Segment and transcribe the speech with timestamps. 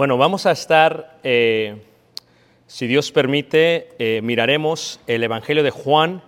[0.00, 1.76] Bueno, vamos a estar, eh,
[2.66, 6.22] si Dios permite, eh, miraremos el Evangelio de Juan,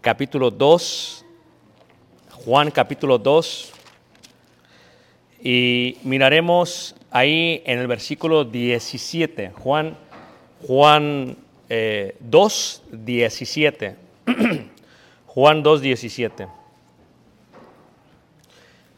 [0.00, 1.24] capítulo 2.
[2.30, 3.72] Juan, capítulo 2.
[5.42, 9.50] Y miraremos ahí en el versículo 17.
[9.50, 9.96] Juan,
[10.64, 11.36] Juan
[11.68, 13.96] eh, 2, 17.
[15.26, 16.46] Juan 2, 17.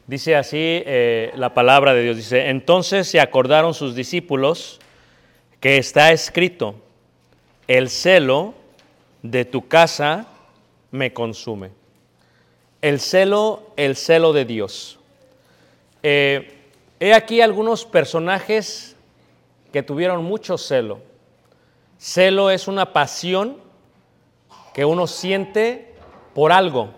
[0.09, 2.17] Dice así eh, la palabra de Dios.
[2.17, 4.81] Dice, entonces se acordaron sus discípulos
[5.61, 6.77] que está escrito,
[7.67, 8.55] el celo
[9.23, 10.27] de tu casa
[10.91, 11.73] me consume.
[12.81, 14.99] El celo, el celo de Dios.
[16.03, 16.57] Eh,
[17.01, 18.97] he aquí algunos personajes
[19.75, 21.01] que tuvieron mucho celo.
[21.99, 23.59] Celo es una pasión
[24.73, 25.97] que uno siente
[26.35, 26.95] por algo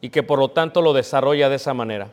[0.00, 2.10] y que por lo tanto lo desarrolla de esa manera.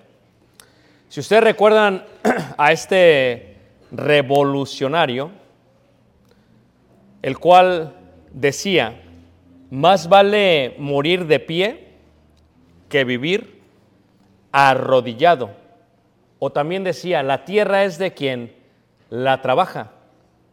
[1.10, 2.06] Si ustedes recuerdan
[2.58, 3.58] a este
[3.92, 5.32] revolucionario,
[7.24, 7.96] el cual
[8.32, 9.02] decía,
[9.72, 11.88] más vale morir de pie
[12.90, 13.60] que vivir
[14.52, 15.50] arrodillado.
[16.38, 18.56] O también decía, la tierra es de quien
[19.10, 19.92] la trabaja.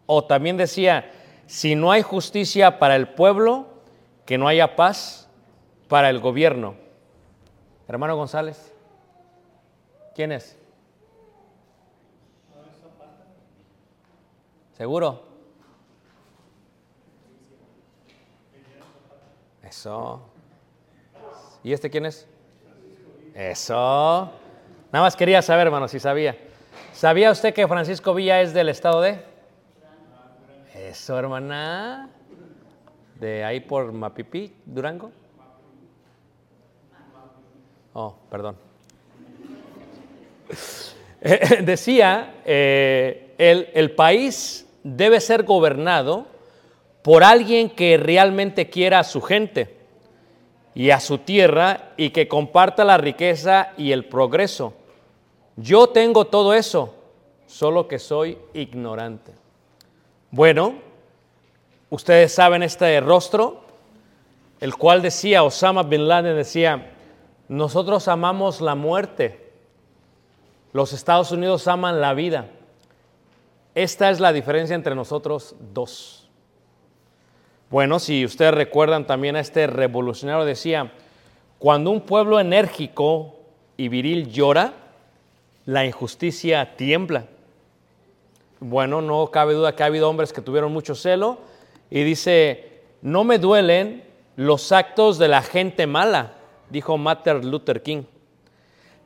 [0.06, 1.11] O también decía,
[1.47, 3.67] si no hay justicia para el pueblo,
[4.25, 5.28] que no haya paz
[5.87, 6.77] para el gobierno.
[7.88, 8.73] Hermano González,
[10.16, 10.56] ¿quién es?
[14.72, 15.22] ¿Seguro?
[19.62, 20.22] Eso.
[21.62, 22.26] ¿Y este quién es?
[23.34, 24.31] Eso.
[24.91, 26.37] Nada más quería saber, hermano, si sabía.
[26.94, 29.22] ¿Sabía usted que Francisco Villa es del estado de?
[30.75, 32.09] Eso, hermana.
[33.21, 35.10] De ahí por Mapipi, Durango.
[37.93, 38.66] Oh, perdón.
[41.62, 46.26] Decía, eh, el, el país debe ser gobernado
[47.02, 49.76] por alguien que realmente quiera a su gente
[50.75, 54.75] y a su tierra y que comparta la riqueza y el progreso.
[55.56, 56.94] Yo tengo todo eso,
[57.46, 59.32] solo que soy ignorante.
[60.31, 60.75] Bueno,
[61.88, 63.62] ustedes saben este rostro,
[64.60, 66.92] el cual decía, Osama Bin Laden decía,
[67.49, 69.45] nosotros amamos la muerte,
[70.72, 72.50] los Estados Unidos aman la vida.
[73.74, 76.28] Esta es la diferencia entre nosotros dos.
[77.70, 80.92] Bueno, si ustedes recuerdan también a este revolucionario decía,
[81.58, 83.34] cuando un pueblo enérgico
[83.76, 84.72] y viril llora,
[85.64, 87.26] la injusticia tiembla.
[88.60, 91.38] Bueno, no cabe duda que ha habido hombres que tuvieron mucho celo
[91.90, 94.04] y dice, no me duelen
[94.36, 96.34] los actos de la gente mala,
[96.70, 98.04] dijo Martin Luther King.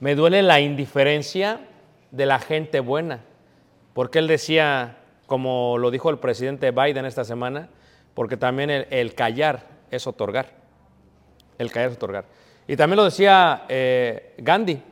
[0.01, 1.61] Me duele la indiferencia
[2.11, 3.21] de la gente buena.
[3.93, 7.69] Porque él decía, como lo dijo el presidente Biden esta semana,
[8.15, 10.47] porque también el, callar es otorgar.
[11.59, 12.25] El callar es otorgar.
[12.67, 14.83] Y también lo decía eh, Gandhi,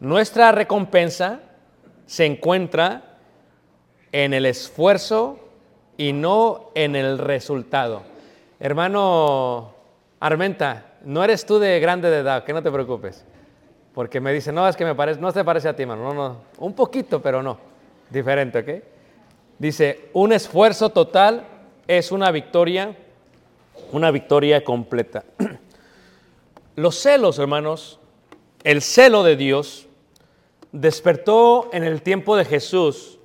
[0.00, 1.40] nuestra recompensa
[2.06, 3.18] se encuentra
[4.10, 5.38] en el esfuerzo
[5.96, 8.02] y no en el resultado.
[8.58, 9.74] Hermano
[10.20, 13.24] Armenta, no eres tú de grande de edad, que no te preocupes.
[13.94, 16.14] Porque me dice, no, es que me parece, no te parece a ti, hermano.
[16.14, 17.58] No, no, un poquito, pero no.
[18.10, 18.84] Diferente, ¿ok?
[19.58, 21.44] Dice, un esfuerzo total
[21.86, 22.96] es una victoria,
[23.92, 25.24] una victoria completa.
[26.76, 27.98] Los celos, hermanos,
[28.64, 29.86] el celo de Dios
[30.72, 33.18] despertó en el tiempo de Jesús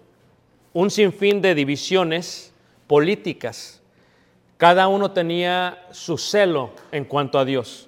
[0.74, 2.54] un sinfín de divisiones
[2.88, 3.82] políticas.
[4.58, 7.87] Cada uno tenía su celo en cuanto a Dios.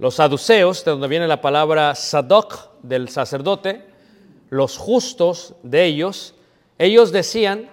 [0.00, 3.84] Los saduceos, de donde viene la palabra sadoc del sacerdote,
[4.48, 6.34] los justos de ellos,
[6.78, 7.68] ellos decían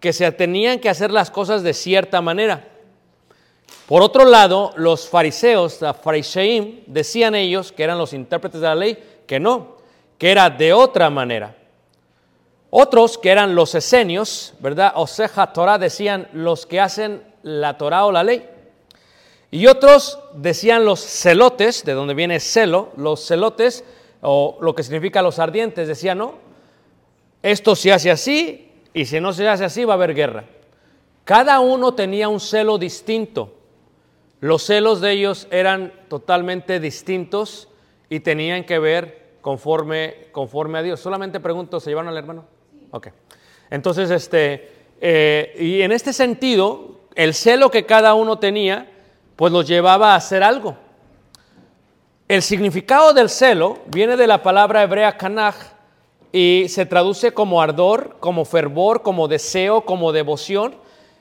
[0.00, 2.66] que se tenían que hacer las cosas de cierta manera.
[3.86, 8.74] Por otro lado, los fariseos, la fariseim, decían ellos, que eran los intérpretes de la
[8.74, 9.76] ley, que no,
[10.18, 11.54] que era de otra manera.
[12.70, 14.90] Otros, que eran los esenios, ¿verdad?
[14.96, 18.44] Oseja Torah, decían los que hacen la Torah o la ley.
[19.50, 23.84] Y otros decían los celotes, de donde viene celo, los celotes,
[24.20, 26.34] o lo que significa los ardientes, decían, no,
[27.42, 30.44] esto se hace así, y si no se hace así va a haber guerra.
[31.24, 33.54] Cada uno tenía un celo distinto.
[34.40, 37.68] Los celos de ellos eran totalmente distintos
[38.08, 41.00] y tenían que ver conforme, conforme a Dios.
[41.00, 42.44] Solamente pregunto, ¿se llevaron al hermano?
[42.90, 43.08] Ok.
[43.70, 44.70] Entonces, este,
[45.00, 48.90] eh, y en este sentido, el celo que cada uno tenía,
[49.40, 50.76] pues los llevaba a hacer algo.
[52.28, 55.54] El significado del celo viene de la palabra hebrea kanaj
[56.30, 60.74] y se traduce como ardor, como fervor, como deseo, como devoción.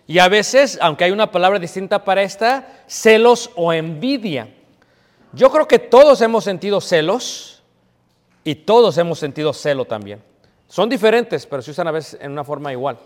[0.06, 4.54] Y a veces, aunque hay una palabra distinta para esta, celos o envidia.
[5.32, 7.64] Yo creo que todos hemos sentido celos
[8.44, 10.22] y todos hemos sentido celo también.
[10.68, 13.00] Son diferentes, pero se usan a veces en una forma igual.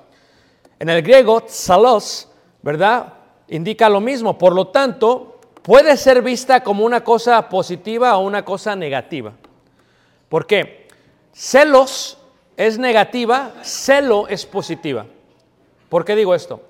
[0.80, 2.30] En el griego, salos,
[2.64, 3.14] ¿verdad?
[3.54, 4.36] Indica lo mismo.
[4.36, 9.32] Por lo tanto, puede ser vista como una cosa positiva o una cosa negativa.
[10.28, 10.88] ¿Por qué?
[11.32, 12.18] Celos
[12.58, 15.06] es negativa, celo es positiva.
[15.88, 16.62] ¿Por qué digo esto?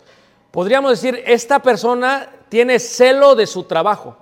[0.52, 4.18] Podríamos decir, esta persona tiene celo de su trabajo.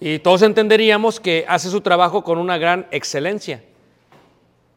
[0.00, 3.62] Y todos entenderíamos que hace su trabajo con una gran excelencia.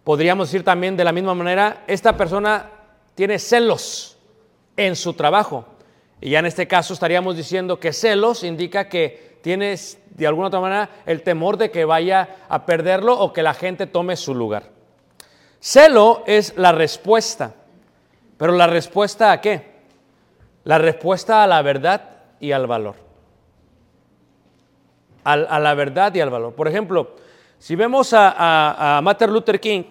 [0.04, 2.70] Podríamos decir también de la misma manera, esta persona
[3.16, 4.18] tiene celos
[4.76, 5.71] en su trabajo.
[6.22, 10.60] Y ya en este caso estaríamos diciendo que celos indica que tienes de alguna otra
[10.60, 14.70] manera el temor de que vaya a perderlo o que la gente tome su lugar.
[15.60, 17.56] Celo es la respuesta.
[18.38, 19.72] Pero la respuesta a qué?
[20.64, 22.02] La respuesta a la verdad
[22.40, 22.96] y al valor.
[25.24, 26.54] Al- a la verdad y al valor.
[26.54, 27.16] Por ejemplo,
[27.60, 29.84] si vemos a- a Martin Luther King,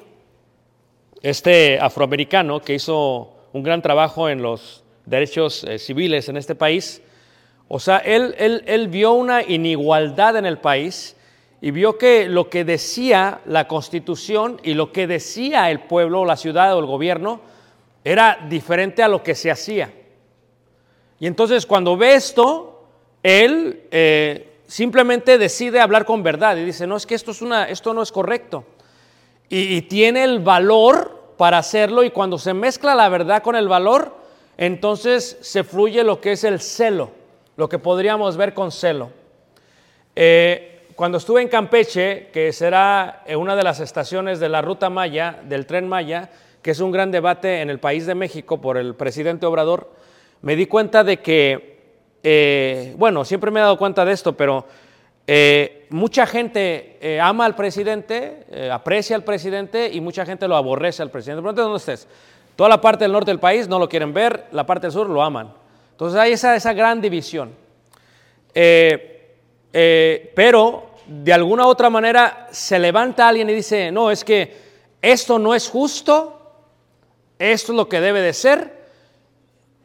[1.23, 7.03] este afroamericano que hizo un gran trabajo en los derechos eh, civiles en este país,
[7.69, 11.17] o sea, él, él- él vio una inigualdad en el país
[11.61, 16.37] y vio que lo que decía la constitución y lo que decía el pueblo, la
[16.37, 17.41] ciudad o el gobierno
[18.03, 19.93] era diferente a lo que se hacía.
[21.21, 22.83] Y entonces cuando ve esto,
[23.23, 27.69] él eh, simplemente decide hablar con verdad y dice, no, es que esto, es una,
[27.69, 28.65] esto no es correcto.
[29.51, 33.69] Y, y tiene el valor para hacerlo y cuando se mezcla la verdad con el
[33.69, 34.17] valor,
[34.61, 37.13] entonces se fluye lo que es el celo,
[37.57, 39.11] lo que podríamos ver con celo.
[40.15, 44.91] Eh, cuando estuve en Campeche, que será eh, una de las estaciones de la ruta
[44.91, 46.29] Maya, del tren Maya,
[46.61, 49.93] que es un gran debate en el país de México por el presidente Obrador,
[50.43, 51.79] me di cuenta de que,
[52.23, 54.67] eh, bueno, siempre me he dado cuenta de esto, pero
[55.91, 61.41] mucha gente ama al presidente, aprecia al presidente y mucha gente lo aborrece al presidente.
[61.41, 62.09] Pregúntate dónde estés.
[62.61, 65.09] Toda la parte del norte del país no lo quieren ver, la parte del sur
[65.09, 65.51] lo aman.
[65.93, 67.55] Entonces hay esa, esa gran división.
[68.53, 69.39] Eh,
[69.73, 74.59] eh, pero de alguna u otra manera se levanta alguien y dice, no, es que
[75.01, 76.53] esto no es justo,
[77.39, 78.85] esto es lo que debe de ser,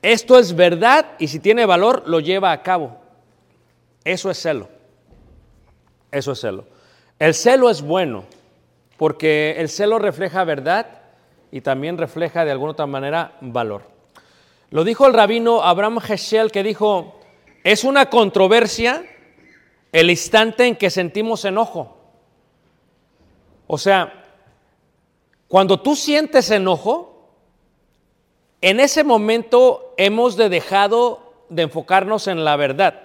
[0.02, 2.98] esto es verdad y si tiene valor lo lleva a cabo.
[4.04, 4.68] Eso es celo.
[6.12, 6.66] Eso es celo.
[7.20, 8.26] El celo es bueno
[8.98, 11.05] porque el celo refleja verdad
[11.52, 13.84] y también refleja de alguna otra manera valor.
[14.70, 17.20] Lo dijo el rabino Abraham Heschel que dijo,
[17.64, 19.06] es una controversia
[19.92, 21.98] el instante en que sentimos enojo.
[23.68, 24.22] O sea,
[25.48, 27.30] Cuando tú sientes enojo,
[28.62, 33.00] en ese momento hemos de dejado de enfocarnos en la verdad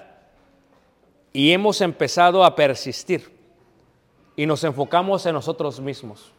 [1.33, 3.31] y hemos empezado a persistir
[4.37, 6.33] y nos enfocamos en nosotros mismos.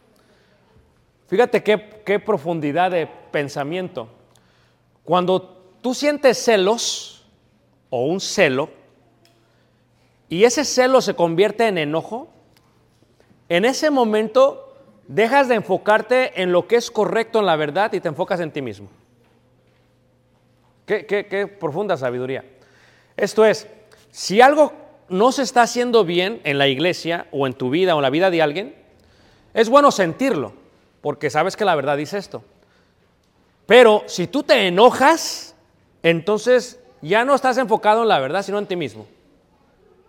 [1.31, 4.09] Fíjate qué, qué profundidad de pensamiento.
[5.05, 5.41] Cuando
[5.81, 7.25] tú sientes celos
[7.89, 8.69] o un celo
[10.27, 12.27] y ese celo se convierte en enojo,
[13.47, 14.75] en ese momento
[15.07, 18.51] dejas de enfocarte en lo que es correcto en la verdad y te enfocas en
[18.51, 18.89] ti mismo.
[20.85, 22.43] Qué, qué- qué profunda sabiduría.
[23.15, 23.69] Esto es,
[24.09, 24.73] si algo
[25.07, 28.09] no se está haciendo bien en la iglesia o en tu vida o en la
[28.09, 28.75] vida de alguien,
[29.53, 30.59] es bueno sentirlo,
[31.01, 32.43] porque sabes que la verdad dice esto.
[33.65, 35.55] Pero si tú te enojas,
[36.03, 39.07] entonces ya no estás enfocado en la verdad, sino en ti mismo.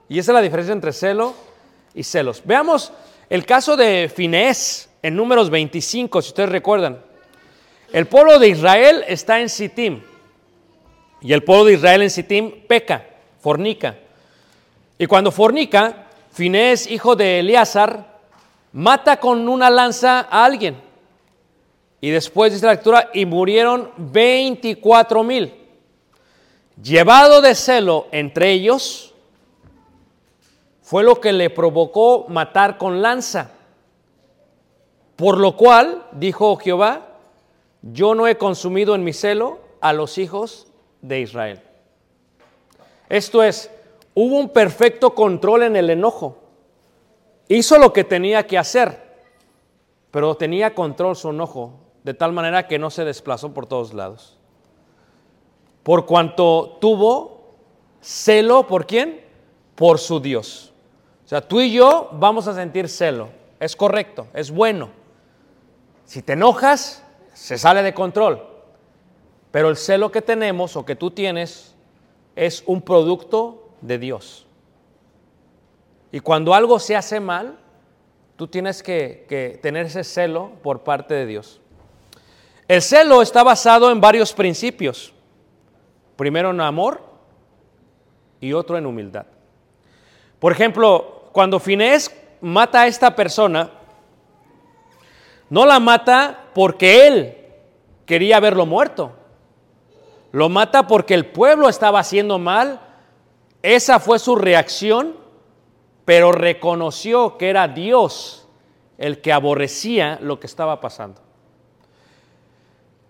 [0.09, 1.35] Y esa es la diferencia entre celo
[1.95, 2.43] y celos.
[2.45, 2.93] Veamos
[3.31, 7.03] el caso de Finés en números 25, si ustedes recuerdan.
[7.93, 10.03] El pueblo de Israel está en Sittim.
[11.21, 13.07] Y el pueblo de Israel en Sittim peca,
[13.41, 13.97] fornica.
[14.99, 18.12] Y cuando fornica, Finés, hijo de Eleazar,
[18.73, 20.76] mata con una lanza a alguien.
[22.00, 25.55] Y después dice la lectura, y murieron 24 mil.
[26.83, 29.14] Llevado de celo entre ellos,
[30.83, 33.52] fue lo que le provocó matar con lanza.
[35.17, 37.09] Por lo cual, dijo Jehová,
[37.83, 40.67] yo no he consumido en mi celo a los hijos
[41.00, 41.61] de Israel.
[43.09, 43.71] Esto es,
[44.14, 46.42] hubo un perfecto control en el enojo.
[47.53, 49.03] Hizo lo que tenía que hacer,
[50.11, 54.39] pero tenía control su enojo, de tal manera que no se desplazó por todos lados.
[55.83, 57.53] Por cuanto tuvo
[58.01, 59.21] celo, ¿por quién?
[59.75, 60.73] Por su Dios.
[61.27, 63.29] O sea, tú y yo vamos a sentir celo.
[63.61, 64.89] Es correcto, es bueno.
[66.07, 67.05] Si te enojas,
[67.35, 68.47] se sale de control.
[69.51, 71.75] Pero el celo que tenemos o que tú tienes
[72.35, 74.47] es un producto de Dios.
[76.12, 77.59] Y cuando algo se hace mal,
[78.37, 81.61] tú tienes que, tener ese celo por parte de Dios.
[82.69, 85.14] El celo está basado en varios principios.
[86.16, 87.02] Primero en amor
[88.40, 89.25] y otro en humildad.
[90.38, 93.71] Por ejemplo, cuando Finés mata a esta persona,
[95.49, 97.37] no la mata porque él
[98.04, 99.12] quería verlo muerto.
[100.31, 102.81] Lo mata porque el pueblo estaba haciendo mal.
[103.62, 105.22] Esa fue su reacción,
[106.05, 108.49] pero reconoció que era Dios
[108.99, 111.21] el que aborrecía lo que estaba pasando.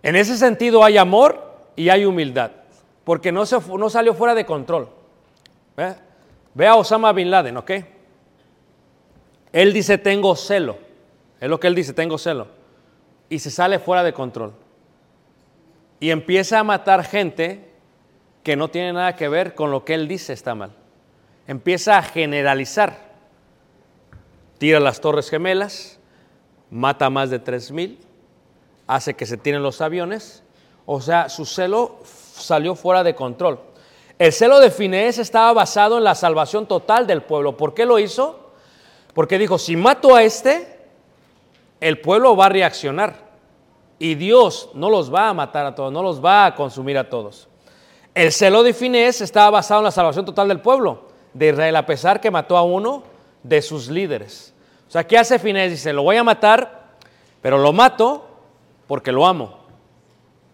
[0.03, 2.51] En ese sentido hay amor y hay humildad,
[3.05, 4.89] porque no, se, no salió fuera de control.
[5.77, 5.95] ¿Ve?
[6.55, 7.71] Ve a Osama Bin Laden, ¿ok?
[9.53, 10.79] Él dice, tengo celo.
[11.41, 12.49] Es lo que él dice, tengo celo.
[13.29, 14.53] Y se sale fuera de control.
[16.01, 17.71] Y empieza a matar gente
[18.43, 20.73] que no tiene nada que ver con lo que él dice está mal.
[21.47, 23.13] Empieza a generalizar.
[24.59, 25.99] Tira las torres gemelas,
[26.71, 27.99] mata a más de 3.000,
[28.87, 30.45] hace que se tiren los aviones.
[30.87, 33.59] O sea, su celo salió fuera de control.
[34.19, 37.57] El celo de Finés estaba basado en la salvación total del pueblo.
[37.57, 38.53] ¿Por qué lo hizo?
[39.15, 40.79] Porque dijo, si mato a este,
[41.81, 43.33] el pueblo va a reaccionar.
[43.99, 47.09] Y Dios no los va a matar a todos, no los va a consumir a
[47.09, 47.49] todos.
[48.15, 51.87] El celo de Finés estaba basado en la salvación total del pueblo de Israel, a
[51.87, 53.05] pesar que mató a uno
[53.43, 54.55] de sus líderes.
[54.89, 55.71] O sea, ¿qué hace Finés?
[55.71, 56.97] Dice, lo voy a matar,
[57.41, 58.29] pero lo mato
[58.87, 59.59] porque lo amo.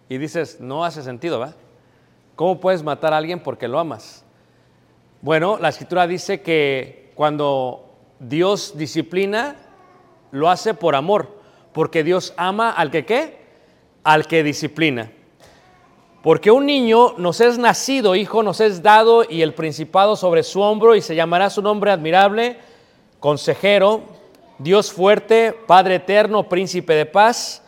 [0.08, 1.56] Y dices, no hace sentido, ¿verdad?
[2.36, 4.24] ¿Cómo puedes matar a alguien porque lo amas?
[5.20, 9.56] Bueno, la escritura dice que cuando Dios disciplina,
[10.30, 11.40] lo hace por amor,
[11.72, 13.38] porque Dios ama al que qué?
[14.04, 15.10] Al que disciplina.
[16.28, 20.60] Porque un niño nos es nacido, hijo nos es dado y el principado sobre su
[20.60, 22.58] hombro y se llamará su nombre admirable,
[23.18, 24.02] consejero,
[24.58, 27.62] Dios fuerte, Padre eterno, príncipe de paz.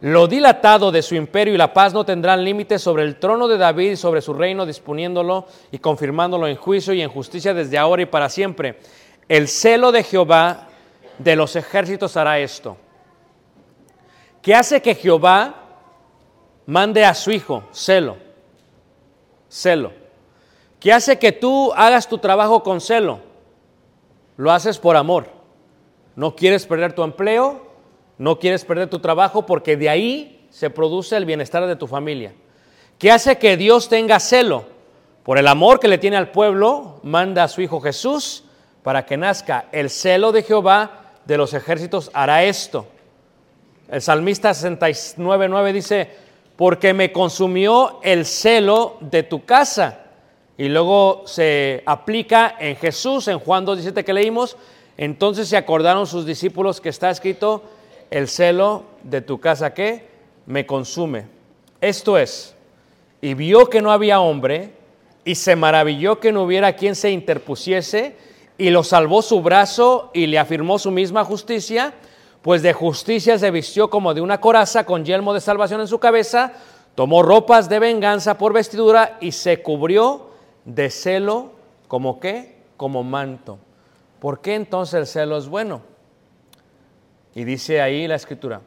[0.00, 3.58] Lo dilatado de su imperio y la paz no tendrán límites sobre el trono de
[3.58, 8.00] David y sobre su reino, disponiéndolo y confirmándolo en juicio y en justicia desde ahora
[8.00, 8.78] y para siempre.
[9.28, 10.68] El celo de Jehová
[11.18, 12.78] de los ejércitos hará esto.
[14.40, 15.65] ¿Qué hace que Jehová
[16.66, 17.64] mande a su hijo?
[17.72, 18.16] Celo.
[19.48, 19.92] Celo.
[20.80, 23.20] ¿Qué hace que tú hagas tu trabajo con celo?
[24.36, 25.28] Lo haces por amor.
[26.14, 27.66] No quieres perder tu empleo,
[28.18, 32.34] no quieres perder tu trabajo porque de ahí se produce el bienestar de tu familia.
[32.98, 34.64] ¿Qué hace que Dios tenga celo?
[35.22, 38.44] Por el amor que le tiene al pueblo, manda a su Hijo Jesús
[38.82, 39.66] para que nazca.
[39.72, 42.86] El celo de Jehová de los ejércitos hará esto.
[43.88, 46.10] El salmista 69.9 dice,
[46.56, 50.00] porque me consumió el celo de tu casa.
[50.58, 54.56] Y luego se aplica en Jesús, en Juan 2.17 que leímos,
[54.96, 57.62] entonces se acordaron sus discípulos que está escrito,
[58.10, 60.06] el celo de tu casa que
[60.46, 61.26] me consume.
[61.80, 62.54] Esto es,
[63.20, 64.70] y vio que no había hombre,
[65.24, 68.16] y se maravilló que no hubiera quien se interpusiese,
[68.56, 71.92] y lo salvó su brazo y le afirmó su misma justicia,
[72.46, 75.98] pues de justicia se vistió como de una coraza con yelmo de salvación en su
[75.98, 76.52] cabeza,
[76.94, 80.30] tomó ropas de venganza por vestidura y se cubrió
[80.64, 81.50] de celo
[81.88, 83.58] como qué, como manto.
[84.20, 85.80] ¿Por qué entonces el celo es bueno?
[87.34, 88.60] Y dice ahí la escritura,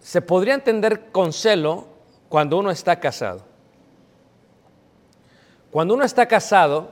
[0.00, 1.86] se podría entender con celo
[2.28, 3.42] cuando uno está casado.
[5.70, 6.88] Cuando uno está casado,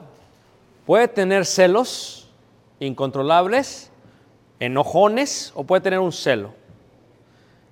[0.85, 2.29] puede tener celos
[2.79, 3.91] incontrolables,
[4.59, 6.53] enojones o puede tener un celo.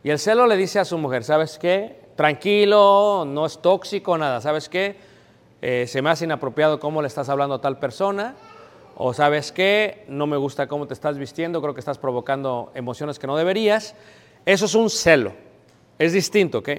[0.04, 2.00] Y el celo le dice a su mujer, ¿sabes qué?
[2.16, 4.40] Tranquilo, no es tóxico, nada.
[4.40, 4.96] ¿Sabes qué?
[5.62, 8.36] Eh, se me hace inapropiado cómo le estás hablando a tal persona.
[8.98, 13.20] O sabes qué, no me gusta cómo te estás vistiendo, creo que estás provocando emociones
[13.20, 13.96] que no deberías.
[14.46, 15.34] Eso es un celo.
[16.00, 16.70] Es distinto, ¿ok?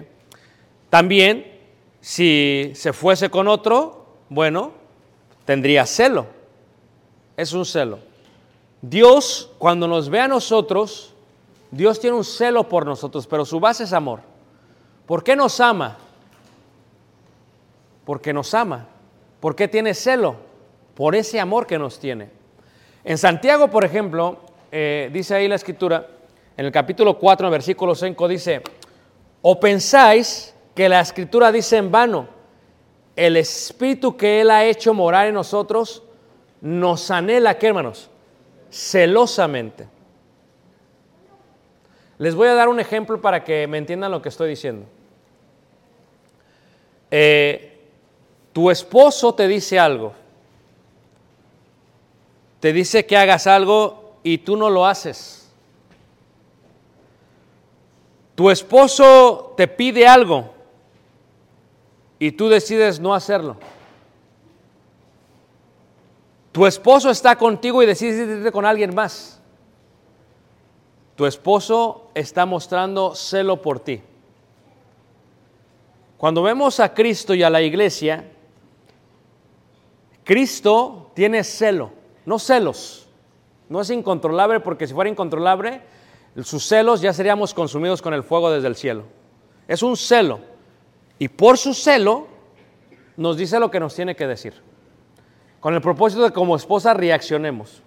[0.88, 1.60] También,
[2.00, 4.72] si se fuese con otro, bueno,
[5.44, 6.26] tendría celo.
[7.36, 7.98] Es un celo.
[8.82, 11.14] Dios, cuando nos ve a nosotros,
[11.70, 14.20] Dios tiene un celo por nosotros, pero su base es amor.
[15.06, 15.96] ¿Por qué nos ama?
[18.04, 18.86] Porque nos ama.
[19.40, 20.36] ¿Por qué tiene celo?
[20.94, 22.30] Por ese amor que nos tiene.
[23.04, 24.38] En Santiago, por ejemplo,
[24.72, 26.08] eh, dice ahí la escritura,
[26.56, 28.62] en el capítulo 4, en versículo 5, dice,
[29.42, 32.28] o pensáis que la escritura dice en vano,
[33.14, 36.02] el espíritu que Él ha hecho morar en nosotros
[36.60, 38.10] nos anhela, ¿qué hermanos?
[38.70, 39.88] Celosamente.
[42.18, 44.86] Les voy a dar un ejemplo para que me entiendan lo que estoy diciendo.
[47.10, 47.78] Eh,
[48.52, 50.14] tu esposo te dice algo,
[52.60, 55.52] te dice que hagas algo y tú no lo haces.
[58.34, 60.52] Tu esposo te pide algo
[62.18, 63.56] y tú decides no hacerlo.
[66.56, 69.42] Tu esposo está contigo y decides irte con alguien más.
[71.14, 74.00] Tu esposo está mostrando celo por ti.
[76.16, 78.32] Cuando vemos a Cristo y a la iglesia,
[80.24, 81.90] Cristo tiene celo,
[82.24, 83.06] no celos.
[83.68, 85.82] No es incontrolable porque si fuera incontrolable,
[86.42, 89.04] sus celos ya seríamos consumidos con el fuego desde el cielo.
[89.68, 90.40] Es un celo.
[91.18, 92.28] Y por su celo
[93.18, 94.64] nos dice lo que nos tiene que decir.
[95.66, 97.82] Con el propósito de como esposa reaccionemos.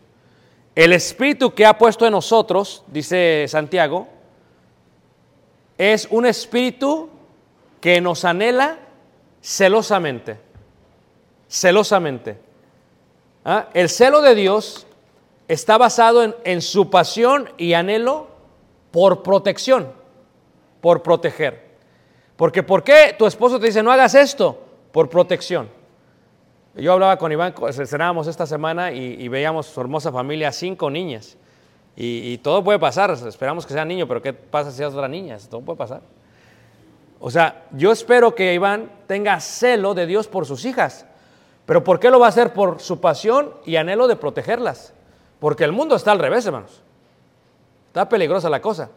[0.76, 4.06] El espíritu que ha puesto en nosotros, dice Santiago,
[5.78, 7.08] es un espíritu
[7.80, 8.80] que nos anhela
[9.42, 10.42] celosamente.
[11.48, 12.38] Celosamente.
[13.46, 13.70] ¿Ah?
[13.74, 14.86] El celo de Dios
[15.48, 18.28] está basado en, en su pasión y anhelo
[18.92, 19.90] por protección,
[20.82, 21.70] por proteger.
[22.36, 24.62] Porque ¿por qué tu esposo te dice no hagas esto?
[24.92, 25.79] Por protección.
[26.80, 31.38] Yo hablaba con Iván, cenábamos esta semana y, y, veíamos su hermosa familia, cinco niñas.
[31.96, 35.08] Y, y, todo puede pasar, esperamos que sea niño, pero ¿qué pasa si es otra
[35.08, 35.38] niña?
[35.50, 36.02] Todo puede pasar.
[37.20, 41.06] O sea, yo espero que Iván tenga celo de Dios por sus hijas.
[41.66, 42.54] Pero ¿por qué lo va a hacer?
[42.54, 44.94] Por su pasión y anhelo de protegerlas.
[45.40, 46.82] Porque el mundo está al revés, hermanos.
[47.88, 48.90] Está peligrosa la cosa.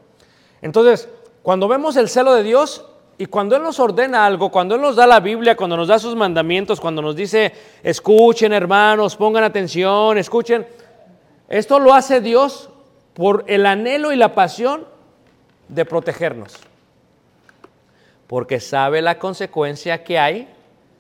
[0.62, 1.08] Entonces,
[1.42, 2.86] cuando vemos el celo de Dios
[3.22, 6.00] y cuando Él nos ordena algo, cuando Él nos da la Biblia, cuando nos da
[6.00, 7.52] sus mandamientos, cuando nos dice,
[7.84, 10.66] escuchen hermanos, pongan atención, escuchen,
[11.48, 12.68] esto lo hace Dios
[13.14, 14.88] por el anhelo y la pasión
[15.68, 16.54] de protegernos.
[18.26, 20.48] Porque sabe la consecuencia que hay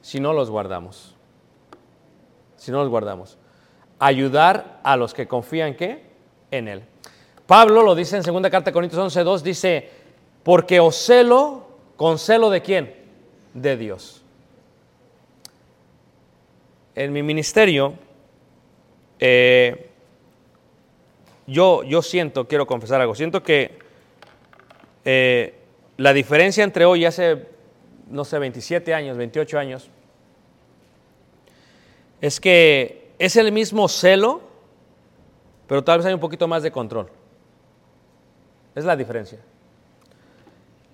[0.00, 1.16] si no los guardamos.
[2.56, 3.36] Si no los guardamos.
[3.98, 6.04] Ayudar a los que confían ¿qué?
[6.52, 6.84] en Él.
[7.48, 9.90] Pablo lo dice en 2 carta de Corintios 11.2, dice,
[10.44, 11.71] porque os celo,
[12.02, 12.92] ¿con celo de quién?
[13.54, 14.24] De Dios.
[16.96, 17.94] En mi ministerio,
[19.20, 19.88] eh,
[21.46, 23.78] yo, yo siento, quiero confesar algo, siento que
[25.04, 25.54] eh,
[25.96, 27.46] la diferencia entre hoy y hace,
[28.08, 29.88] no sé, 27 años, 28 años,
[32.20, 34.42] es que es el mismo celo,
[35.68, 37.08] pero tal vez hay un poquito más de control.
[38.74, 39.38] Es la diferencia.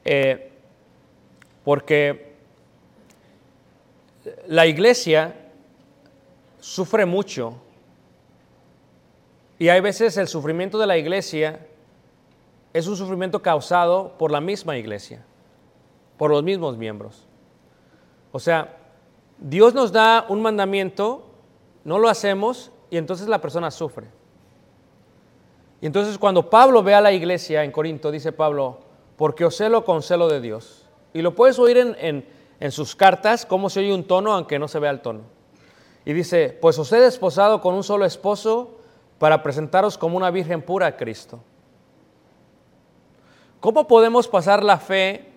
[0.04, 0.52] Eh,
[1.68, 2.32] porque
[4.46, 5.34] la iglesia
[6.60, 7.56] sufre mucho
[9.58, 11.66] y hay veces el sufrimiento de la iglesia
[12.72, 15.22] es un sufrimiento causado por la misma iglesia,
[16.16, 17.26] por los mismos miembros.
[18.32, 18.74] O sea,
[19.36, 21.26] Dios nos da un mandamiento,
[21.84, 24.06] no lo hacemos y entonces la persona sufre.
[25.82, 28.78] Y entonces cuando Pablo ve a la iglesia en Corinto, dice Pablo,
[29.18, 30.87] porque os celo con celo de Dios.
[31.18, 32.24] Y lo puedes oír en,
[32.60, 35.22] en- sus cartas, cómo se oye un tono aunque no se vea el tono.
[36.04, 38.78] Y dice, pues os he desposado con un solo esposo
[39.18, 41.40] para presentaros como una virgen pura a Cristo.
[43.58, 45.32] ¿Cómo podemos pasar la fe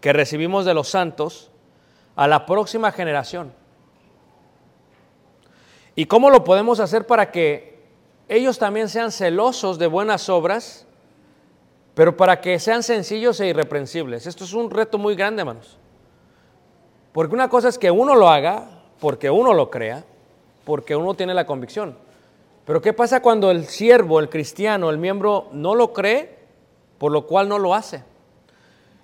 [0.00, 1.50] que recibimos de los santos
[2.16, 3.52] a la próxima generación?
[5.94, 7.82] ¿Y cómo lo podemos hacer para que
[8.28, 10.86] ellos también sean celosos de buenas obras,
[11.94, 14.26] pero para que sean sencillos e irreprensibles?
[14.26, 15.76] Esto es un reto muy grande, hermanos.
[17.12, 20.04] Porque una cosa es que uno lo haga, porque uno lo crea,
[20.64, 21.96] porque uno tiene la convicción.
[22.64, 26.38] Pero ¿qué pasa cuando el siervo, el cristiano, el miembro no lo cree,
[26.98, 28.02] por lo cual no lo hace?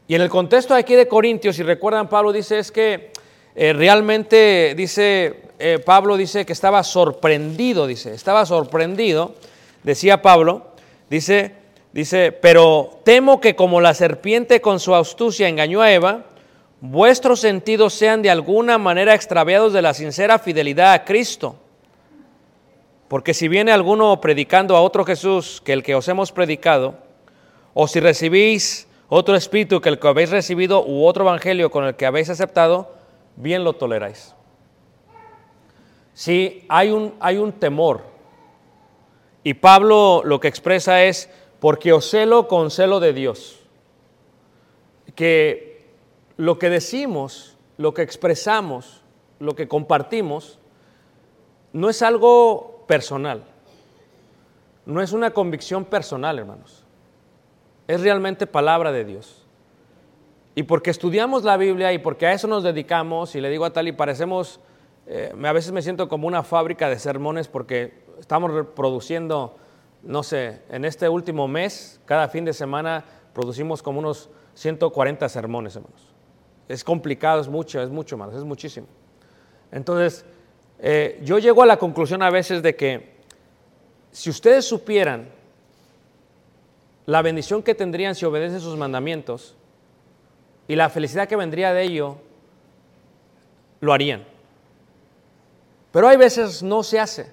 [0.07, 3.13] Y en el contexto aquí de Corintios, si recuerdan, Pablo dice es que
[3.55, 9.35] eh, realmente, dice, eh, Pablo dice que estaba sorprendido, dice, estaba sorprendido,
[9.83, 10.69] decía Pablo,
[11.11, 11.53] dice,
[11.99, 16.27] dice, pero temo que como la serpiente con su astucia engañó a Eva,
[16.81, 21.57] vuestros sentidos sean de alguna manera extraviados de la sincera fidelidad a Cristo.
[23.09, 26.95] Porque si viene alguno predicando a otro Jesús que el que os hemos predicado,
[27.75, 31.97] o si recibís otro espíritu que el que habéis recibido u otro evangelio con el
[31.97, 32.95] que habéis aceptado,
[33.35, 34.37] bien lo toleráis.
[36.15, 38.03] Si hay un, hay un temor,
[39.43, 41.29] y Pablo lo que expresa es,
[41.61, 43.61] porque os celo con celo de Dios,
[45.15, 45.85] que
[46.37, 49.03] lo que decimos, lo que expresamos,
[49.41, 50.59] lo que compartimos,
[51.73, 53.45] no es algo personal,
[54.87, 56.85] no es una convicción personal, hermanos.
[57.89, 59.45] Es realmente palabra de Dios.
[60.55, 63.73] Y porque estudiamos la Biblia y porque a eso nos dedicamos, y le digo a
[63.73, 64.61] tal y parecemos,
[65.07, 69.57] eh, a veces me siento como una fábrica de sermones porque estamos reproduciendo,
[70.03, 75.77] no sé, en este último mes, cada fin de semana producimos como unos 140 sermones,
[75.77, 76.15] hermanos.
[76.69, 78.87] Es complicado, es mucho, es mucho, hermanos, es muchísimo.
[79.71, 80.25] Entonces,
[80.79, 83.19] eh, yo llego a la conclusión a veces de que
[84.13, 85.29] si ustedes supieran
[87.07, 89.57] la bendición que tendrían si obedecen sus mandamientos
[90.67, 92.19] y la felicidad que vendría de ello,
[93.81, 94.25] lo harían.
[95.91, 97.33] Pero hay veces no se hace.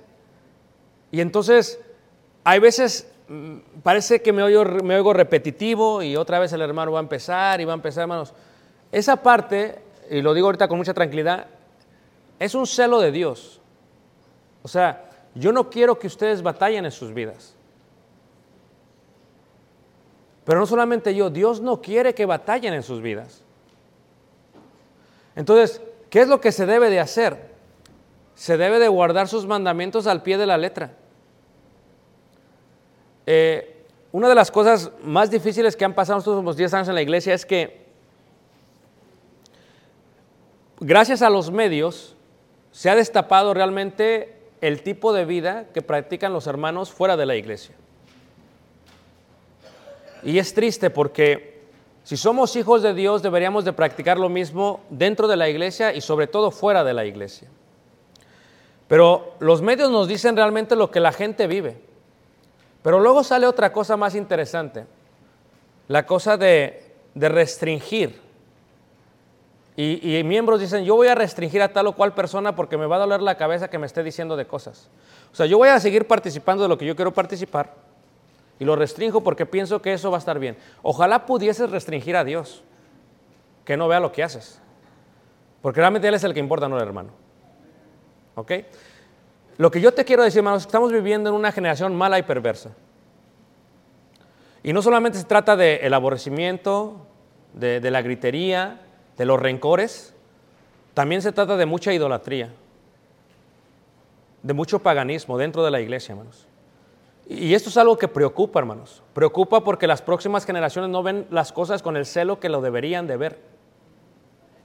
[1.12, 1.80] Y entonces,
[2.46, 6.92] hay veces mm, parece que me oigo, me oigo repetitivo y otra vez el hermano
[6.92, 8.34] va a empezar y va a empezar, hermanos.
[8.92, 9.82] Esa parte,
[10.12, 11.48] y lo digo ahorita con mucha tranquilidad,
[12.40, 13.60] es un celo de Dios.
[14.62, 17.56] O sea, yo no quiero que ustedes batallen en sus vidas.
[20.46, 23.42] Pero no solamente yo, Dios no quiere que batallen en sus vidas.
[25.36, 25.82] Entonces,
[26.12, 27.56] ¿qué es lo que se debe de hacer?
[28.36, 30.92] Se debe de guardar sus mandamientos al pie de la letra.
[33.26, 36.96] Eh, una de las cosas más difíciles que han pasado estos últimos 10 años en
[36.96, 37.86] la iglesia es que,
[40.80, 42.16] gracias a los medios,
[42.72, 47.36] se ha destapado realmente el tipo de vida que practican los hermanos fuera de la
[47.36, 47.76] iglesia.
[50.24, 51.62] Y es triste porque
[52.04, 56.02] si somos hijos de Dios deberíamos de practicar lo mismo dentro de la iglesia y
[56.02, 57.48] sobre todo fuera de la iglesia.
[58.88, 61.78] Pero los medios nos dicen realmente lo que la gente vive.
[62.86, 64.86] Pero luego sale otra cosa más interesante,
[65.88, 68.22] la cosa de, de restringir.
[69.76, 72.86] Y, y miembros dicen, yo voy a restringir a tal o cual persona porque me
[72.86, 74.92] va a doler la cabeza que me esté diciendo de cosas.
[75.34, 77.74] O sea, yo voy a seguir participando de lo que yo quiero participar,
[78.60, 80.56] y lo restringo porque pienso que eso va a estar bien.
[80.84, 82.62] Ojalá pudieses restringir a Dios,
[83.66, 84.62] que no vea lo que haces.
[85.64, 87.10] Porque realmente Él es el que importa, no el hermano.
[88.36, 88.52] ¿Ok?
[89.58, 92.72] Lo que yo te quiero decir, hermanos, estamos viviendo en una generación mala y perversa.
[94.64, 97.06] Y no solamente se trata del aborrecimiento,
[97.54, 98.82] de, de la gritería,
[99.18, 100.14] de los rencores,
[100.94, 102.52] también se trata de mucha idolatría,
[104.44, 106.48] de mucho paganismo dentro de la iglesia, hermanos.
[107.28, 109.02] Y esto es algo que preocupa, hermanos.
[109.14, 113.08] Preocupa porque las próximas generaciones no ven las cosas con el celo que lo deberían
[113.08, 113.40] de ver.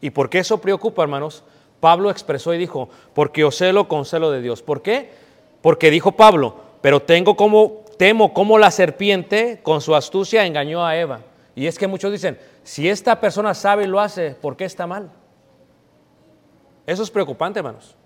[0.00, 1.42] ¿Y por qué eso preocupa, hermanos?
[1.80, 4.62] Pablo expresó y dijo, porque os celo con celo de Dios.
[4.62, 5.10] ¿Por qué?
[5.62, 10.96] Porque dijo Pablo, pero tengo como, temo como la serpiente con su astucia engañó a
[10.96, 11.20] Eva.
[11.54, 14.86] Y es que muchos dicen, si esta persona sabe y lo hace, ¿por qué está
[14.86, 15.10] mal?
[16.86, 17.96] Eso es preocupante, hermanos.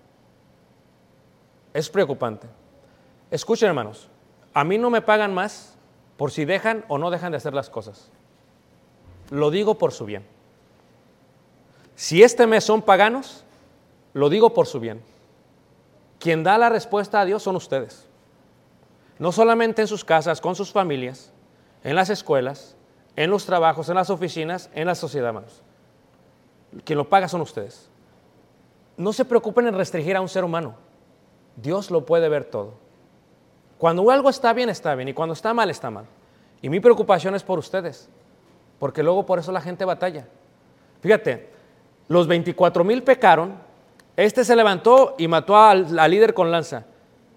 [1.73, 2.47] Es preocupante.
[3.31, 4.09] Escuchen, hermanos,
[4.53, 5.77] a mí no me pagan más
[6.17, 8.11] por si dejan o no dejan de hacer las cosas.
[9.31, 10.25] Lo digo por su bien.
[11.97, 13.43] Si este mes son paganos,
[14.14, 15.03] lo digo por su bien.
[16.18, 18.07] Quien da la respuesta a Dios son ustedes.
[19.18, 21.31] No solamente en sus casas, con sus familias,
[21.83, 22.77] en las escuelas,
[23.16, 25.62] en los trabajos, en las oficinas, en la sociedad, hermanos.
[26.85, 27.88] Quien lo paga son ustedes.
[28.96, 30.74] No se preocupen en restringir a un ser humano.
[31.57, 32.74] Dios lo puede ver todo.
[33.79, 35.09] Cuando algo está bien, está bien.
[35.09, 36.07] Y cuando está mal, está mal.
[36.62, 38.09] Y mi preocupación es por ustedes.
[38.79, 40.27] Porque luego por eso la gente batalla.
[41.00, 41.50] Fíjate,
[42.09, 43.55] los 24 mil pecaron.
[44.16, 46.85] Este se levantó y mató al, líder con lanza.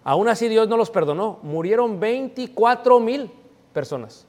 [0.04, 1.40] Aún así Dios no los perdonó.
[1.42, 3.32] Murieron 24 mil
[3.74, 4.26] personas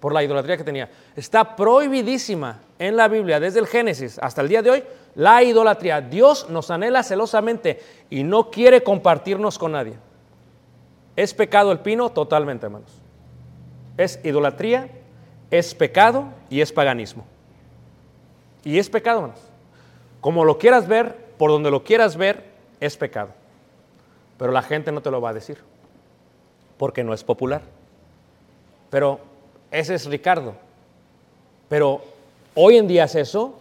[0.00, 0.90] por la idolatría que tenía.
[1.16, 6.00] Está prohibidísima en la Biblia, desde el Génesis hasta el día de hoy, la idolatría.
[6.00, 7.80] Dios nos anhela celosamente
[8.10, 9.94] y no quiere compartirnos con nadie.
[11.16, 12.10] ¿Es pecado el pino?
[12.10, 12.90] Totalmente, hermanos.
[13.96, 14.90] Es idolatría,
[15.50, 17.24] es pecado y es paganismo.
[18.64, 19.40] Y es pecado, hermanos.
[20.20, 22.44] Como lo quieras ver, por donde lo quieras ver,
[22.80, 23.30] es pecado.
[24.38, 25.58] Pero la gente no te lo va a decir,
[26.76, 27.62] porque no es popular.
[28.90, 29.20] Pero
[29.70, 30.54] ese es Ricardo.
[31.68, 32.02] Pero
[32.54, 33.54] hoy en día es eso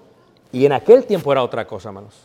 [0.52, 2.16] y en aquel tiempo era otra cosa, hermanos.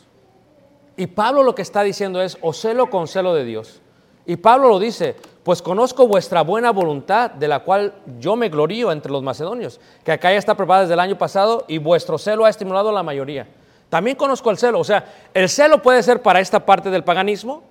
[0.97, 3.81] Y Pablo lo que está diciendo es, o celo con celo de Dios.
[4.25, 8.91] Y Pablo lo dice, pues conozco vuestra buena voluntad, de la cual yo me glorío
[8.91, 12.45] entre los macedonios, que acá ya está preparada desde el año pasado y vuestro celo
[12.45, 13.47] ha estimulado a la mayoría.
[13.89, 17.63] También conozco el celo, o sea, el celo puede ser para esta parte del paganismo,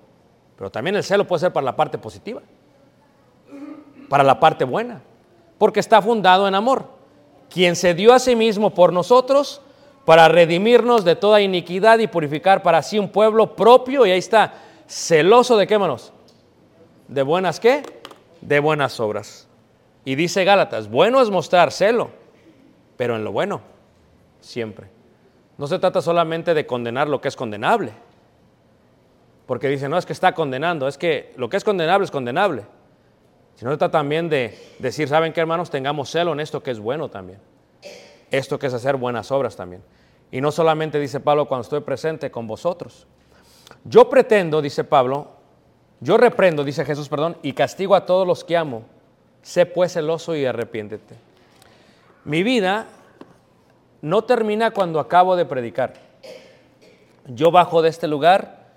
[0.57, 2.41] pero también el celo puede ser para la parte positiva,
[4.09, 5.01] para la parte buena,
[5.57, 6.85] porque está fundado en amor.
[7.49, 9.61] Quien se dio a sí mismo por nosotros
[10.03, 14.55] para redimirnos de toda iniquidad y purificar para sí un pueblo propio, y ahí está,
[14.87, 16.11] celoso de qué manos?
[17.07, 17.83] ¿De buenas qué?
[18.41, 19.47] De buenas obras.
[20.03, 22.09] Y dice Gálatas, bueno es mostrar celo,
[22.97, 23.61] pero en lo bueno,
[24.41, 24.98] siempre.
[25.59, 27.91] No se trata solamente de condenar lo que es condenable,
[29.45, 32.63] porque dice, no es que está condenando, es que lo que es condenable es condenable.
[33.55, 35.69] Sino se trata también de decir, ¿saben qué hermanos?
[35.69, 37.39] Tengamos celo en esto que es bueno también.
[38.31, 39.83] Esto que es hacer buenas obras también.
[40.31, 43.05] Y no solamente dice Pablo cuando estoy presente con vosotros.
[43.83, 45.27] Yo pretendo, dice Pablo,
[45.99, 48.83] yo reprendo, dice Jesús, perdón, y castigo a todos los que amo.
[49.41, 51.15] Sé pues celoso y arrepiéntete.
[52.23, 52.87] Mi vida
[54.01, 55.93] no termina cuando acabo de predicar.
[57.27, 58.67] Yo bajo de este lugar,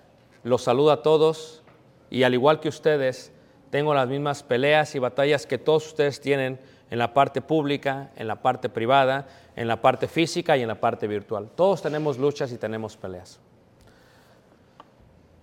[0.42, 1.62] los saludo a todos
[2.10, 3.32] y al igual que ustedes,
[3.70, 8.28] tengo las mismas peleas y batallas que todos ustedes tienen en la parte pública, en
[8.28, 11.48] la parte privada, en la parte física y en la parte virtual.
[11.54, 13.40] Todos tenemos luchas y tenemos peleas.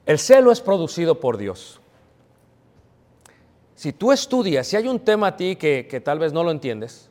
[0.05, 1.81] El celo es producido por Dios.
[3.73, 6.51] Si tú estudias, si hay un tema a ti que, que tal vez no lo
[6.51, 7.08] entiendes,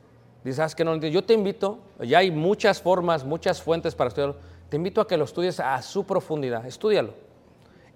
[0.49, 4.35] dices, "Ah, no yo te invito, ya hay muchas formas, muchas fuentes para estudiarlo,
[4.69, 7.13] te invito a que lo estudies a su profundidad, estúdialo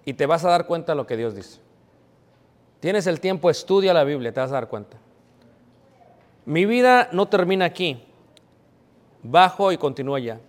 [0.06, 1.60] y te vas a dar cuenta de lo que Dios dice.
[2.80, 4.98] Tienes el tiempo, estudia la Biblia, te vas a dar cuenta.
[6.46, 8.04] Mi vida no termina aquí,
[9.22, 10.39] bajo y continúa allá.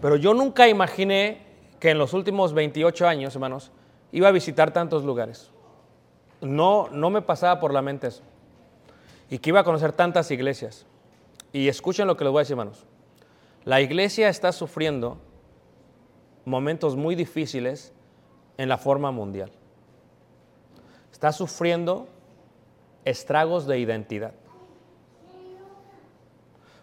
[0.00, 1.42] Pero yo nunca imaginé
[1.78, 3.70] que en los últimos 28 años, hermanos,
[4.12, 5.50] iba a visitar tantos lugares.
[6.40, 8.22] No, no me pasaba por la mente eso.
[9.28, 10.86] Y que iba a conocer tantas iglesias.
[11.54, 12.84] Y escuchen lo que les voy a decir, hermanos.
[13.64, 15.18] La iglesia está sufriendo
[16.44, 17.92] momentos muy difíciles
[18.58, 19.52] en la forma mundial.
[21.12, 22.08] Está sufriendo
[23.04, 24.34] estragos de identidad.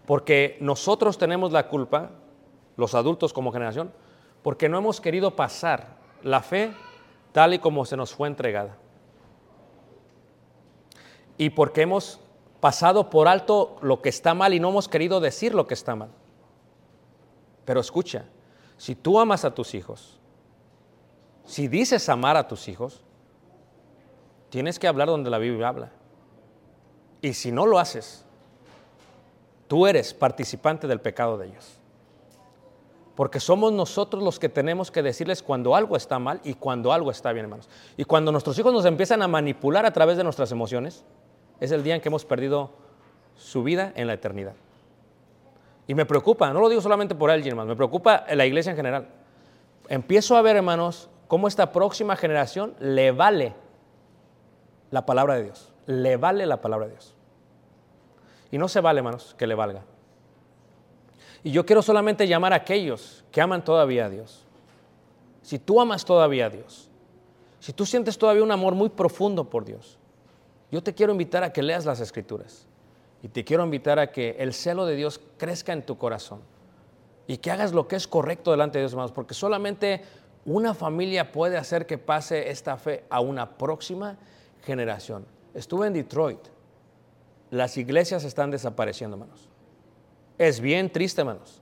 [0.05, 2.11] Porque nosotros tenemos la culpa,
[2.77, 3.91] los adultos como generación,
[4.41, 6.71] porque no hemos querido pasar la fe
[7.33, 8.77] tal y como se nos fue entregada.
[11.37, 12.21] Y porque hemos
[12.61, 15.95] pasado por alto lo que está mal y no hemos querido decir lo que está
[15.95, 16.09] mal.
[17.65, 18.25] Pero escucha,
[18.77, 20.19] si tú amas a tus hijos,
[21.45, 23.01] si dices amar a tus hijos,
[24.49, 25.91] tienes que hablar donde la Biblia habla.
[27.21, 28.25] Y si no lo haces,
[29.67, 31.77] tú eres participante del pecado de ellos.
[33.15, 37.11] Porque somos nosotros los que tenemos que decirles cuando algo está mal y cuando algo
[37.11, 37.69] está bien, hermanos.
[37.97, 41.03] Y cuando nuestros hijos nos empiezan a manipular a través de nuestras emociones,
[41.61, 42.71] es el día en que hemos perdido
[43.37, 44.55] su vida en la eternidad.
[45.87, 48.75] Y me preocupa, no lo digo solamente por él, hermanos, me preocupa la iglesia en
[48.75, 49.07] general.
[49.87, 53.53] Empiezo a ver, hermanos, cómo esta próxima generación le vale
[54.89, 55.71] la palabra de Dios.
[55.85, 57.15] Le vale la palabra de Dios.
[58.51, 59.83] Y no se vale, hermanos, que le valga.
[61.43, 64.45] Y yo quiero solamente llamar a aquellos que aman todavía a Dios.
[65.41, 66.89] Si tú amas todavía a Dios,
[67.59, 69.97] si tú sientes todavía un amor muy profundo por Dios,
[70.71, 72.65] yo te quiero invitar a que leas las escrituras.
[73.23, 76.39] Y te quiero invitar a que el celo de Dios crezca en tu corazón
[77.27, 80.01] y que hagas lo que es correcto delante de Dios, hermanos, porque solamente
[80.43, 84.17] una familia puede hacer que pase esta fe a una próxima
[84.63, 85.25] generación.
[85.53, 86.39] Estuve en Detroit.
[87.51, 89.49] Las iglesias están desapareciendo, hermanos.
[90.37, 91.61] Es bien triste, hermanos.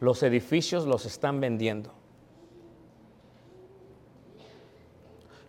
[0.00, 1.90] Los edificios los están vendiendo.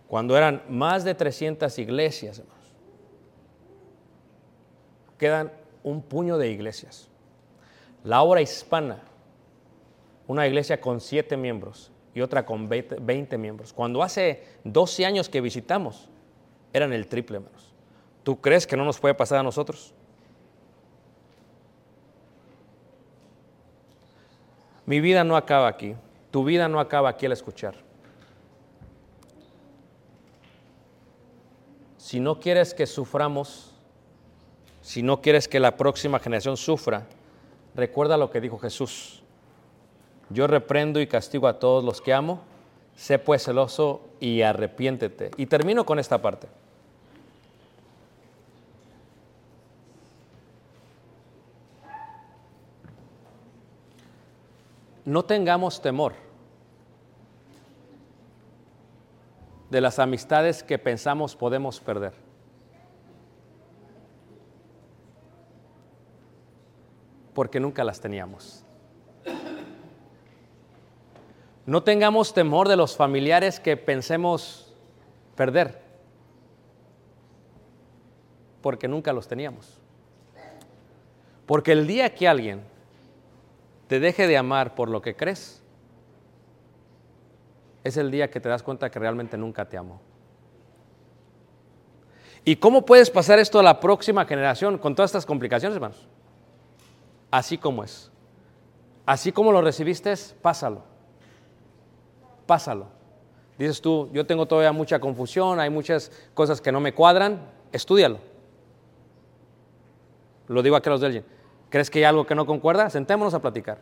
[0.08, 2.55] Cuando eran más de 300 iglesias, hermanos,
[5.18, 5.52] quedan
[5.84, 7.10] un puño de iglesias.
[8.04, 9.00] La obra hispana,
[10.28, 13.74] una iglesia con siete miembros y otra con 20, 20 miembros.
[13.74, 16.10] Cuando hace 12 años que visitamos,
[16.74, 17.74] eran el triple, hermanos.
[18.24, 19.94] ¿Tú crees que no nos puede pasar a nosotros?
[24.86, 25.96] Mi vida no acaba aquí.
[26.32, 27.76] Tu vida no acaba aquí al escuchar.
[31.98, 33.75] Si no quieres que suframos,
[34.86, 37.08] si no quieres que la próxima generación sufra,
[37.74, 39.24] recuerda lo que dijo Jesús.
[40.30, 42.42] Yo reprendo y castigo a todos los que amo.
[42.96, 45.32] Sé pues celoso y arrepiéntete.
[45.38, 46.48] Y termino con esta parte.
[55.04, 56.14] No tengamos temor
[59.72, 62.25] de las amistades que pensamos podemos perder.
[67.36, 68.66] Porque nunca las teníamos.
[71.68, 74.74] No tengamos temor de los familiares que pensemos
[75.36, 75.82] perder,
[78.62, 79.80] porque nunca los teníamos.
[81.46, 82.62] Porque el día que alguien
[83.88, 85.62] te deje de amar por lo que crees,
[87.84, 90.02] es el día que te das cuenta que realmente nunca te amó.
[92.44, 96.08] ¿Y cómo puedes pasar esto a la próxima generación con todas estas complicaciones, hermanos?
[97.32, 98.12] Así como es.
[99.06, 100.82] Así como lo recibiste, pásalo.
[102.46, 102.88] Pásalo.
[103.58, 107.40] Dices tú, yo tengo todavía mucha confusión, hay muchas cosas que no me cuadran,
[107.72, 108.20] estúdialo.
[110.48, 111.24] Lo digo a los de.
[111.70, 112.90] ¿Crees que hay algo que no concuerda?
[112.90, 113.80] Sentémonos a platicar.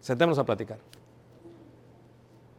[0.00, 0.78] Sentémonos a platicar.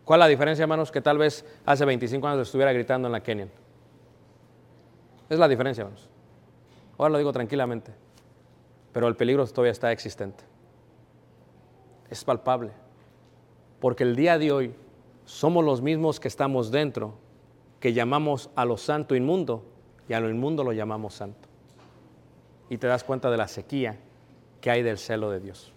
[0.04, 3.22] ¿Cuál es la diferencia, hermanos, que tal vez hace 25 años estuviera gritando en la
[3.22, 3.48] Kenia?
[5.30, 6.10] Es la diferencia, hermanos.
[6.98, 7.94] Ahora lo digo tranquilamente,
[8.94, 10.44] pero el peligro todavía está existente.
[12.10, 12.72] Es palpable,
[13.80, 14.76] porque el día de hoy
[15.26, 17.16] somos los mismos que estamos dentro,
[17.80, 19.66] que llamamos a lo santo inmundo
[20.08, 21.48] y a lo inmundo lo llamamos santo.
[22.70, 24.00] Y te das cuenta de la sequía
[24.62, 25.74] que hay del celo de Dios.